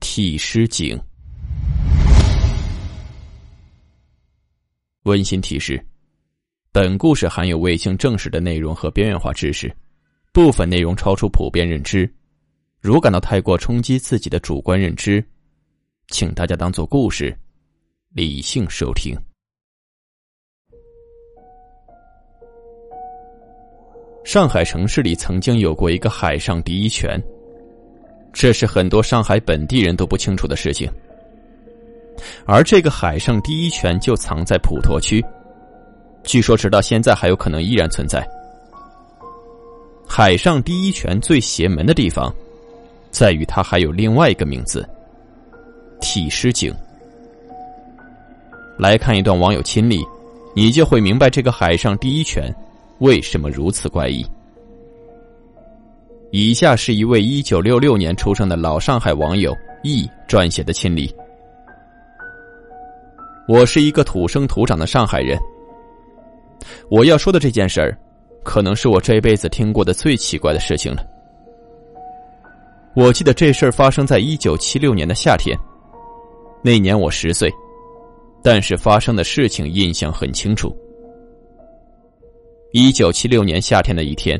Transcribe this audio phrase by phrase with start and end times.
[0.00, 0.98] 替尸井。
[5.04, 5.84] 温馨提示：
[6.72, 9.74] 本故事含有未经证实的内容和边缘化知识，
[10.32, 12.12] 部分内容超出普遍认知。
[12.80, 15.24] 如感到太过冲击自己的主观认知，
[16.08, 17.36] 请大家当做故事，
[18.10, 19.16] 理性收听。
[24.24, 27.20] 上海城市里曾经有过一个海上第一泉。
[28.38, 30.92] 这是很多上海本地人都不清楚的事情，
[32.44, 35.24] 而这个海上第一泉就藏在普陀区，
[36.22, 38.28] 据说直到现在还有可能依然存在。
[40.06, 42.30] 海上第一泉最邪门的地方，
[43.10, 44.86] 在于它还有另外一个名字——
[46.02, 46.70] 体尸井。
[48.78, 50.04] 来看一段网友亲历，
[50.54, 52.54] 你就会明白这个海上第一泉
[52.98, 54.22] 为什么如此怪异。
[56.38, 61.10] 以下是一位一九六六年出生的老上海网友 E 撰写的亲历。
[63.48, 65.38] 我是一个土生土长的上海人。
[66.90, 67.96] 我要说的这件事儿，
[68.44, 71.02] 可能是我这辈子听过的最奇怪的事情了。
[72.94, 75.58] 我记得这事儿发生在一九七六年的夏天，
[76.60, 77.50] 那年我十岁，
[78.42, 80.70] 但是发生的事情印象很清楚。
[82.74, 84.38] 一九七六年夏天的一天。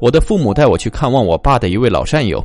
[0.00, 2.44] 我的父母带我去看望我爸的一位老战友。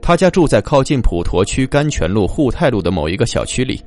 [0.00, 3.80] 他家住在靠近普陀区甘泉路沪泰路的某一个小区里。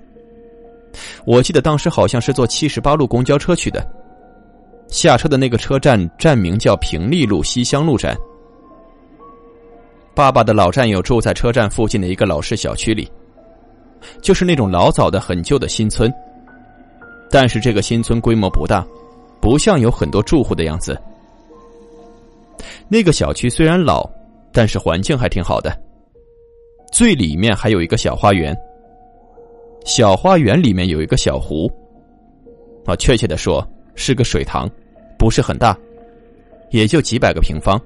[1.26, 3.86] 我记得当时好像是坐七十八路公交车去的。
[4.88, 8.16] 下车的那个车站站名叫平利路西乡路站。
[10.14, 13.12] 爸爸的老战友住在车站附近的一个老式小区里，
[14.22, 16.10] 就是那种老早的很旧的新村。
[17.30, 18.86] 但是这个新村规模不大，
[19.42, 20.98] 不像有很多住户的样子。
[22.88, 24.10] 那个小区虽然老，
[24.52, 25.76] 但是环境还挺好的。
[26.92, 28.56] 最里面还有一个小花园，
[29.84, 31.70] 小花园里面有一个小湖，
[32.86, 34.70] 啊，确切的说是个水塘，
[35.18, 35.78] 不是很大，
[36.70, 37.80] 也就几百个平方，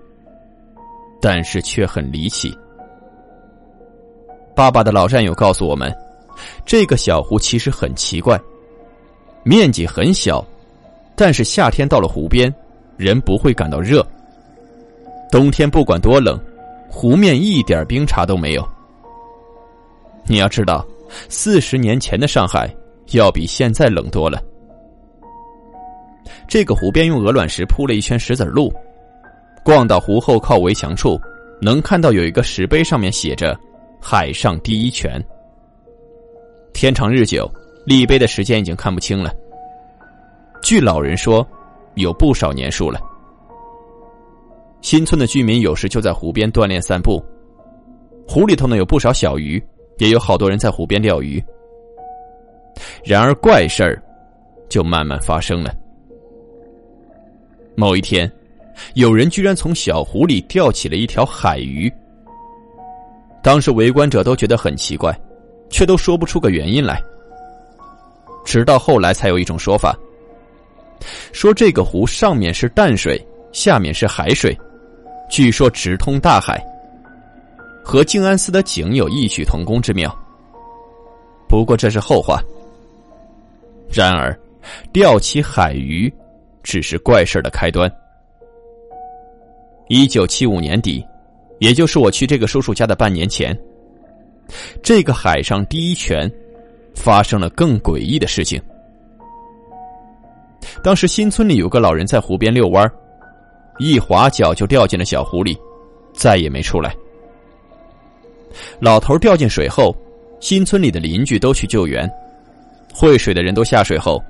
[1.20, 2.56] 但是却很离奇。
[4.56, 5.92] 爸爸的老战友告诉我们，
[6.66, 8.40] 这个小湖其实很奇怪，
[9.44, 10.46] 面积很小，
[11.16, 12.54] 但是夏天到了湖边，
[12.96, 14.06] 人不会感到热。
[15.32, 16.40] 冬天不管多冷，
[16.90, 18.68] 湖面一点冰碴都没有。
[20.26, 20.86] 你要知道，
[21.30, 22.74] 四十年前的上海
[23.12, 24.42] 要比现在冷多了。
[26.48, 28.74] 这个湖边用鹅卵石铺了一圈石子路，
[29.64, 31.20] 逛到湖后靠围墙处，
[31.62, 33.58] 能看到有一个石碑，上面写着
[34.02, 35.24] “海上第一泉”。
[36.74, 37.50] 天长日久，
[37.86, 39.32] 立碑的时间已经看不清了。
[40.62, 41.48] 据老人说，
[41.96, 43.00] 有不少年数了。
[44.82, 47.24] 新村的居民有时就在湖边锻炼散步，
[48.28, 49.62] 湖里头呢有不少小鱼，
[49.98, 51.44] 也有好多人在湖边钓鱼。
[53.04, 54.02] 然而怪事儿
[54.70, 55.74] 就慢慢发生了。
[57.76, 58.32] 某一天，
[58.94, 61.92] 有人居然从小湖里钓起了一条海鱼。
[63.44, 65.18] 当时围观者都觉得很奇怪，
[65.70, 67.02] 却都说不出个原因来。
[68.46, 69.94] 直到后来才有一种说法，
[71.34, 74.58] 说这个湖上面是淡水，下面是海水。
[75.30, 76.60] 据说直通大海，
[77.84, 80.14] 和静安寺的井有异曲同工之妙。
[81.48, 82.42] 不过这是后话。
[83.92, 84.38] 然而，
[84.92, 86.12] 钓起海鱼
[86.64, 87.92] 只是怪事的开端。
[89.88, 91.06] 一九七五年底，
[91.60, 93.58] 也就是我去这个叔叔家的半年前，
[94.84, 96.32] 这个海上第一泉
[96.96, 98.62] 发生了更诡异的事情。
[100.84, 102.92] 当时新村里有个老人在湖边遛弯。
[103.80, 105.58] 一滑脚就掉进了小湖里，
[106.14, 106.96] 再也没出来。
[108.80, 109.96] 老头掉进水后，
[110.40, 112.10] 新村里的邻居都去救援，
[112.94, 114.22] 会水的人都下水后，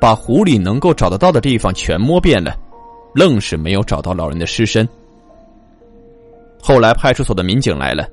[0.00, 2.56] 把湖里能够找得到的地方全摸遍了，
[3.14, 4.88] 愣是没有找到老人的尸身。
[6.62, 8.08] 后来派出所的民警来了，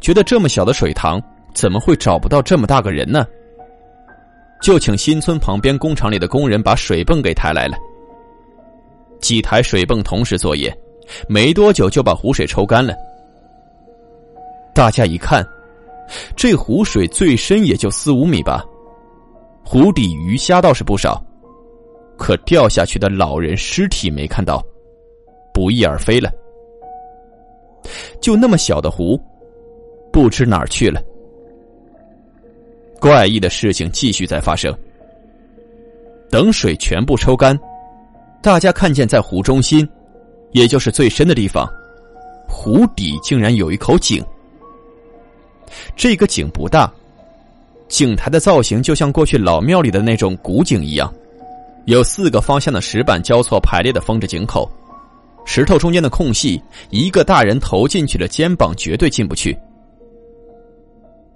[0.00, 1.22] 觉得这么小的水塘
[1.54, 3.26] 怎么会找不到这么大个人呢？
[4.60, 7.78] 就请新村旁边工厂里的工人把水泵给抬来了。
[9.20, 10.76] 几台水泵同时作业，
[11.28, 12.94] 没多久就把湖水抽干了。
[14.74, 15.46] 大家一看，
[16.34, 18.64] 这湖水最深也就四五米吧，
[19.64, 21.22] 湖底鱼虾倒是不少，
[22.16, 24.64] 可掉下去的老人尸体没看到，
[25.52, 26.30] 不翼而飞了。
[28.20, 29.20] 就那么小的湖，
[30.12, 31.02] 不知哪儿去了。
[33.00, 34.74] 怪异的事情继续在发生。
[36.30, 37.58] 等水全部抽干，
[38.42, 39.86] 大家看见在湖中心，
[40.52, 41.68] 也就是最深的地方，
[42.48, 44.24] 湖底竟然有一口井。
[45.94, 46.90] 这个井不大，
[47.88, 51.12] 井台的造型就像过去老庙里的那种古井一样，
[51.84, 54.68] 有四个方向的石板交错排列的封着井口，
[55.44, 59.56] 石头中间的空隙，一个大人头进去了，肩膀绝对进不去。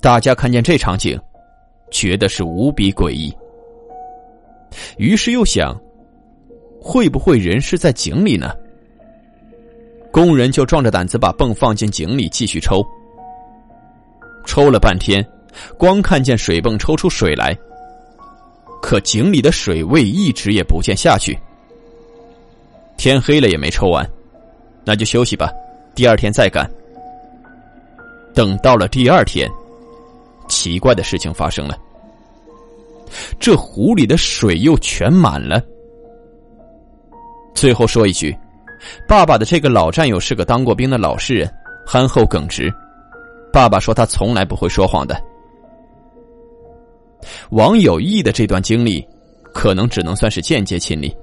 [0.00, 1.21] 大家看见这场景，
[1.91, 3.33] 觉得是无比诡异。
[4.97, 5.79] 于是又想，
[6.85, 8.53] 会不会人是在井里呢？
[10.13, 12.87] 工人就壮着胆子把泵放进井里继续抽。
[14.45, 15.27] 抽了半天，
[15.79, 17.57] 光看见水泵抽出水来，
[18.83, 21.37] 可井里的水位一直也不见下去。
[22.99, 24.07] 天黑了也没抽完，
[24.85, 25.51] 那就休息吧，
[25.95, 26.71] 第二天再干。
[28.35, 29.51] 等到了第二天，
[30.49, 31.79] 奇怪的事情发生了。
[33.41, 35.63] 这湖里的水又全满了。
[37.55, 38.37] 最后说一句，
[39.09, 41.51] 爸爸的这个老战友是个当过兵的老实人，
[41.87, 42.73] 憨厚耿直。
[43.53, 45.17] 爸爸说他从来不会说谎的。
[47.51, 49.06] 王有义的这段经历，
[49.53, 51.15] 可能只能算是间接亲历。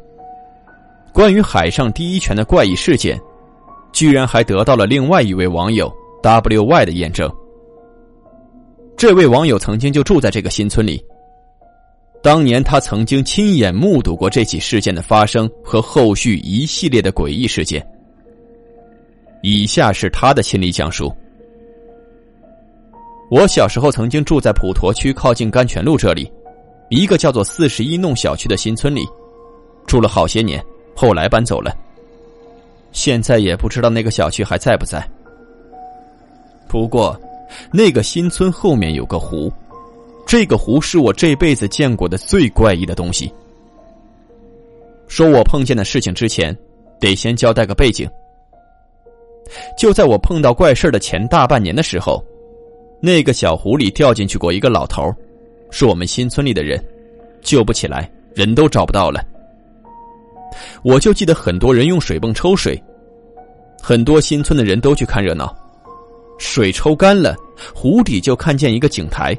[1.13, 3.19] 关于海上第一泉的怪异事件，
[3.91, 5.91] 居然还得到了另外一位网友
[6.23, 7.29] W Y 的验证。
[8.95, 11.03] 这位网友曾经就住在这个新村里。
[12.21, 17.85] 当年他曾经亲眼目睹过这起事件的发生和后续一系列的诡异事件。
[19.41, 21.11] 以下是他的心理讲述：
[23.31, 26.31] 我小时候曾经住在普陀区靠近甘泉路这里，
[26.89, 29.03] 一个叫做四十一弄小区的新村里，
[29.87, 30.63] 住了好些年，
[30.95, 31.75] 后来搬走了。
[32.91, 35.03] 现在也不知道那个小区还在不在。
[36.67, 37.19] 不过，
[37.71, 39.51] 那个新村后面有个湖。
[40.31, 43.29] 这个湖是我这辈子见过的最怪异的东西。
[45.05, 46.57] 说我碰见的事情之前，
[47.01, 48.09] 得先交代个背景。
[49.77, 52.23] 就在我碰到怪事的前大半年的时候，
[53.01, 55.13] 那个小湖里掉进去过一个老头，
[55.69, 56.81] 是我们新村里的人，
[57.41, 59.21] 救不起来，人都找不到了。
[60.81, 62.81] 我就记得很多人用水泵抽水，
[63.81, 65.53] 很多新村的人都去看热闹。
[66.37, 67.35] 水抽干了，
[67.75, 69.37] 湖底就看见一个井台。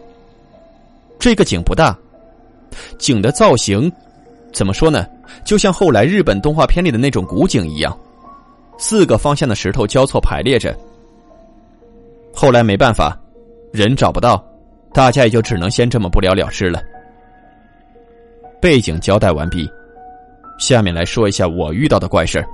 [1.22, 1.96] 这个井不大，
[2.98, 3.90] 井的造型
[4.52, 5.06] 怎么说呢？
[5.44, 7.96] 就像后来日本动画片里的那种古井一样，
[8.76, 10.76] 四个方向的石头交错排列着。
[12.34, 13.16] 后来没办法，
[13.72, 14.44] 人找不到，
[14.92, 16.82] 大家也就只能先这么不了了之了。
[18.60, 19.70] 背景交代完毕，
[20.58, 22.44] 下面来说一下我遇到的怪事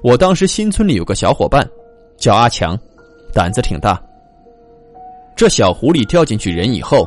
[0.00, 1.68] 我当时新村里有个小伙伴，
[2.16, 2.74] 叫阿强，
[3.34, 4.02] 胆子挺大。
[5.36, 7.06] 这小狐狸掉进去人以后，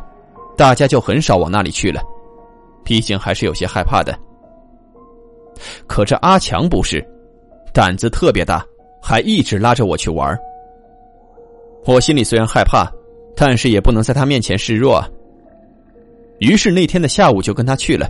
[0.56, 2.00] 大家就很少往那里去了，
[2.84, 4.18] 毕竟还是有些害怕的。
[5.88, 7.04] 可这阿强不是，
[7.74, 8.64] 胆子特别大，
[9.02, 10.38] 还一直拉着我去玩。
[11.86, 12.88] 我心里虽然害怕，
[13.36, 15.10] 但是也不能在他面前示弱啊。
[16.38, 18.08] 于是那天的下午就跟他去了。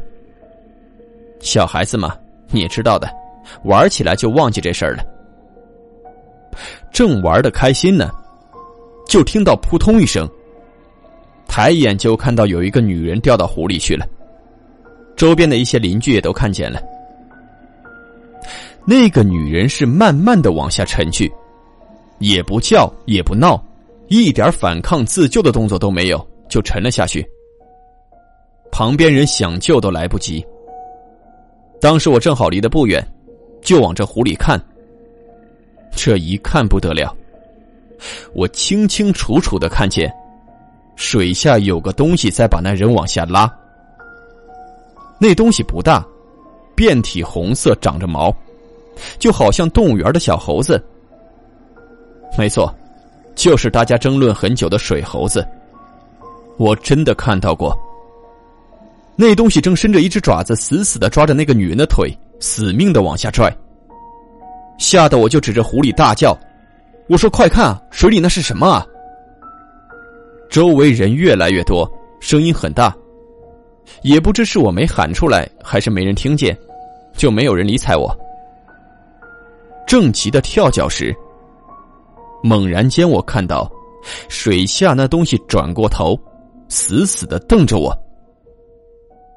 [1.39, 2.13] 小孩子嘛，
[2.49, 3.09] 你也知道的，
[3.63, 5.03] 玩起来就忘记这事儿了。
[6.91, 8.11] 正玩的开心呢。
[9.09, 10.29] 就听到扑通一声，
[11.47, 14.07] 抬眼就看到有一个女人掉到湖里去了。
[15.17, 16.79] 周边的一些邻居也都看见了。
[18.85, 21.29] 那个女人是慢慢的往下沉去，
[22.19, 23.61] 也不叫也不闹，
[24.09, 27.27] 一点反抗自救的动作都没有，就沉了下去。
[28.71, 30.45] 旁边人想救都来不及。
[31.81, 33.05] 当时我正好离得不远，
[33.59, 34.61] 就往这湖里看。
[35.91, 37.15] 这一看不得了。
[38.33, 40.11] 我清清楚楚的看见，
[40.95, 43.51] 水下有个东西在把那人往下拉。
[45.19, 46.05] 那东西不大，
[46.75, 48.33] 遍体红色，长着毛，
[49.17, 50.81] 就好像动物园的小猴子。
[52.37, 52.73] 没错，
[53.35, 55.45] 就是大家争论很久的水猴子。
[56.57, 57.77] 我真的看到过，
[59.15, 63.53] 那东西正伸着一只爪子，死死的抓着那个女人的腿，死命的往下拽。
[64.77, 66.37] 吓得我就指着湖里大叫。
[67.09, 68.85] 我说：“快看，水里那是什么啊？”
[70.47, 72.95] 周围人越来越多，声音很大，
[74.03, 76.55] 也不知是我没喊出来，还是没人听见，
[77.17, 78.15] 就没有人理睬我。
[79.87, 81.15] 正急的跳脚时，
[82.43, 83.67] 猛然间我看到
[84.27, 86.15] 水下那东西转过头，
[86.67, 87.91] 死死的瞪着我。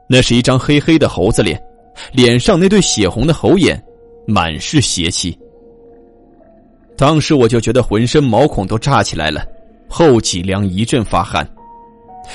[0.07, 1.59] 那是一张黑黑的猴子脸，
[2.13, 3.83] 脸上那对血红的猴眼，
[4.27, 5.39] 满是邪气。
[6.97, 9.45] 当时我就觉得浑身毛孔都炸起来了，
[9.89, 11.47] 后脊梁一阵发寒，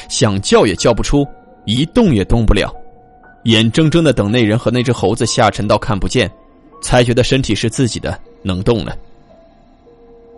[0.10, 1.26] 想叫也叫不出，
[1.66, 2.74] 一动也动不了，
[3.44, 6.30] 眼睁睁的等那人和那只猴子下沉到看不见，
[6.82, 8.96] 才觉得身体是自己的，能动了。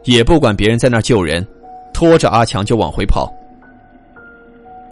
[0.04, 1.46] 也不管别人在那救人，
[1.94, 3.32] 拖着阿强就往回跑。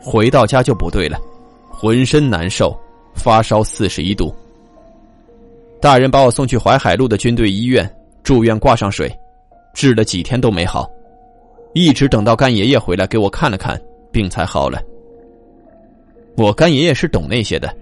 [0.02, 1.18] 回到家就不对了，
[1.70, 2.78] 浑身难受，
[3.14, 4.34] 发烧四十一度。
[5.80, 7.90] 大人把我送去淮海路的军队医院
[8.28, 9.10] 住院挂上水，
[9.74, 10.92] 治了几天都没好，
[11.74, 13.82] 一直等到干爷爷回来给我看了看，
[14.12, 14.82] 病才好了。
[16.36, 17.74] 我干爷爷是懂那些的。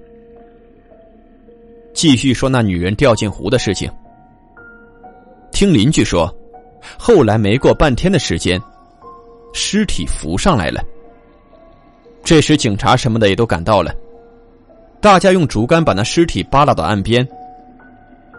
[1.95, 3.91] 继续说那女人掉进湖的事情，
[5.51, 6.31] 听邻居说。
[6.95, 8.61] 后来没过半天的时间，
[9.51, 10.79] 尸体浮上来了。
[12.23, 13.91] 这时警察什么的也都赶到了，
[15.01, 17.27] 大家用竹竿把那尸体扒拉到岸边。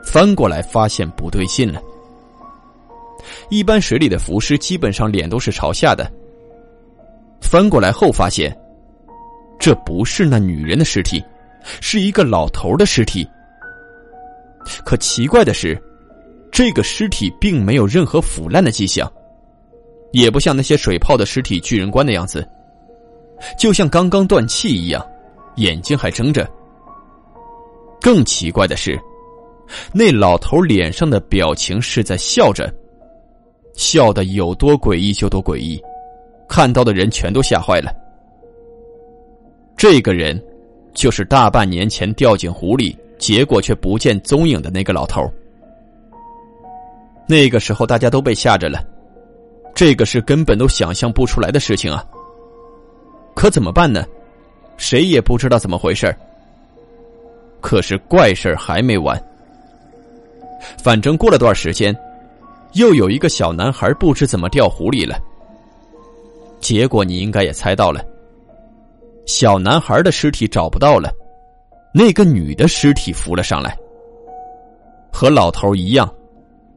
[0.04, 1.82] 翻过来发现不对劲了。
[3.48, 6.10] 一般水里的浮尸基本上脸都是朝下的。
[7.40, 8.56] 翻过来后发现，
[9.58, 11.22] 这不是那女人的尸体，
[11.80, 13.26] 是一个老头的尸体。
[14.84, 15.80] 可奇怪的是。
[16.52, 19.12] 这个尸体并没有任何腐烂的迹象，
[20.12, 22.48] 也不像那些水泡的尸体巨人观的样子，
[23.58, 25.04] 就像刚刚断气一样，
[25.56, 26.48] 眼睛还睁着。
[28.00, 28.98] 更奇怪的是，
[29.92, 32.72] 那老头脸上的表情是在笑着，
[33.76, 35.80] 笑的有多诡异就多诡异，
[36.48, 37.92] 看到的人全都吓坏了。
[39.76, 40.42] 这个人，
[40.94, 45.30] 就是大半年前掉进湖里，结果却不见踪影的那个老头。
[47.28, 48.82] 那个时候大家都被吓着了，
[49.74, 52.04] 这个是根本都想象不出来的事情啊！
[53.34, 54.04] 可怎么办呢？
[54.78, 56.14] 谁也不知道怎么回事
[57.60, 59.20] 可是怪事还没完，
[60.78, 61.94] 反正过了段时间，
[62.76, 65.18] 又有一个小男孩不知怎么掉湖里了。
[66.60, 68.04] 结果你应该也猜到了，
[69.24, 71.10] 小男孩的尸体找不到了，
[71.94, 73.76] 那个女的尸体浮了上来，
[75.10, 76.12] 和老头一样。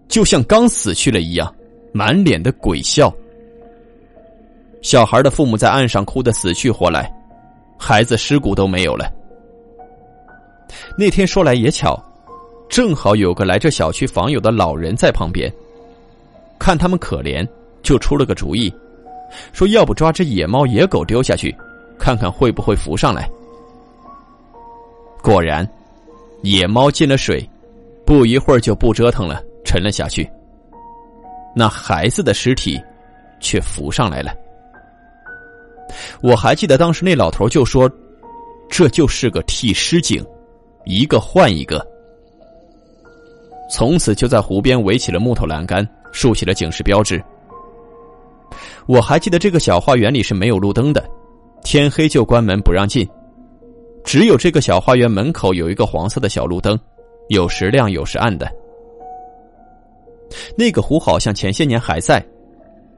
[0.08, 1.54] 就像刚死去了一样，
[1.94, 3.14] 满脸的鬼笑。
[4.82, 7.14] 小孩的父母在岸上哭得死去活来，
[7.78, 9.12] 孩子尸骨都没有了。
[10.98, 12.02] 那天说来也巧，
[12.70, 15.54] 正好有个来这小区访友的老人在旁边，
[16.60, 17.48] 看他们可怜，
[17.82, 18.72] 就出了个主意，
[19.54, 21.56] 说要不抓只野猫、野狗丢下去，
[21.98, 23.28] 看看会不会浮上来。
[25.24, 25.68] 果然，
[26.44, 27.50] 野猫进了水，
[28.06, 29.42] 不一会儿就不折腾了。
[29.66, 30.28] 沉了下去，
[31.56, 32.82] 那孩子的尸体
[33.40, 34.34] 却浮上来了。
[36.22, 37.88] 我还记得当时那老头就说
[38.68, 40.26] ：“这就是个替尸井，
[40.86, 41.86] 一个换一个。”
[43.70, 47.24] 从此就在湖边围起了木头栏杆，竖起了警示标志。
[48.88, 51.04] 我还记得这个小花园里是没有路灯的，
[51.64, 53.08] 天黑就关门不让进，
[54.04, 56.78] 只有这个小花园门口有一个黄色的小路灯，
[57.28, 58.52] 有时亮有时暗的。
[60.56, 62.24] 那个湖好像前些年还在，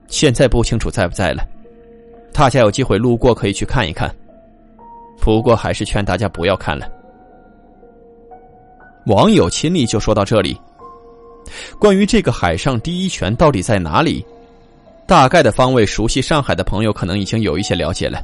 [0.08, 1.46] 现在不清楚在不在了。
[2.34, 4.14] 大家有机会路过可以去看一看，
[5.20, 6.90] 不过还是劝大家不要看了。
[9.08, 10.58] 网友亲历就说到这里。
[11.80, 14.26] 关于这个海上第一泉到底在哪里，
[15.06, 18.22] 大概的方位熟悉上海的朋友可能已经有一些了解了。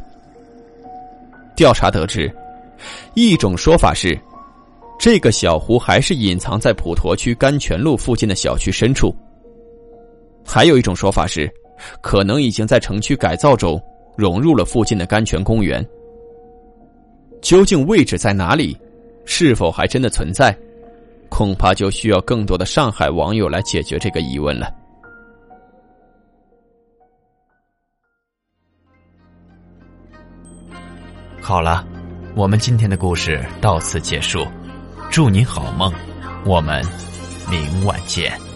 [1.56, 2.32] 调查得知，
[3.14, 4.18] 一种说法是。
[5.00, 9.16] 这个小湖还是隐藏在普陀区甘泉路附近的小区深处。
[10.44, 11.48] 还有一种说法是，
[12.02, 13.80] 可能已经在城区改造中
[14.16, 15.88] 融入了附近的甘泉公园。
[17.44, 18.76] 究竟位置在哪里，
[19.24, 20.58] 是否还真的存在，
[21.29, 24.74] 恐怕就需要更多的上海网友来解决这个疑问了。
[31.41, 31.86] 好了，
[32.36, 34.46] 我们今天的故事到此结束。
[35.10, 35.93] 祝你好梦，
[36.46, 36.84] 我们
[37.50, 38.47] 明晚见。